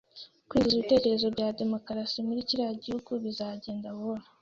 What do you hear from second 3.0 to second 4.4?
bizagenda buhoro